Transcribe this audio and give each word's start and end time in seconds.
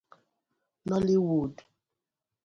Nollywood 0.87 1.55